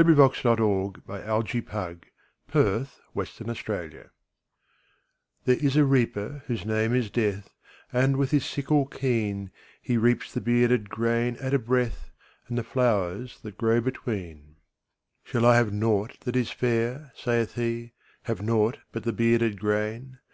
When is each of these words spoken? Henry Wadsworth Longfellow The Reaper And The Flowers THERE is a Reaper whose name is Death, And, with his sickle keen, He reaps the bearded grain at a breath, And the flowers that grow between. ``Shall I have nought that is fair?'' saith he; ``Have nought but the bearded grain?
Henry 0.00 0.14
Wadsworth 0.14 0.58
Longfellow 0.58 1.42
The 1.42 1.44
Reaper 1.52 1.78
And 1.78 2.06
The 2.46 2.86
Flowers 3.54 4.08
THERE 5.44 5.54
is 5.56 5.76
a 5.76 5.84
Reaper 5.84 6.42
whose 6.46 6.64
name 6.64 6.94
is 6.94 7.10
Death, 7.10 7.50
And, 7.92 8.16
with 8.16 8.30
his 8.30 8.46
sickle 8.46 8.86
keen, 8.86 9.50
He 9.82 9.98
reaps 9.98 10.32
the 10.32 10.40
bearded 10.40 10.88
grain 10.88 11.36
at 11.36 11.52
a 11.52 11.58
breath, 11.58 12.10
And 12.48 12.56
the 12.56 12.64
flowers 12.64 13.40
that 13.42 13.58
grow 13.58 13.82
between. 13.82 14.56
``Shall 15.28 15.44
I 15.44 15.56
have 15.56 15.70
nought 15.70 16.18
that 16.20 16.34
is 16.34 16.50
fair?'' 16.50 17.12
saith 17.14 17.56
he; 17.56 17.92
``Have 18.26 18.40
nought 18.40 18.78
but 18.92 19.02
the 19.02 19.12
bearded 19.12 19.60
grain? 19.60 20.18